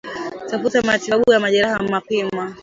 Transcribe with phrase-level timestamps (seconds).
[0.49, 2.55] Tafuta matibabu ya majeraha mapema